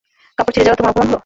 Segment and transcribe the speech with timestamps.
[0.37, 1.19] কাপড় ছিড়ে যাওয়ায় তোমার অপমান হলো।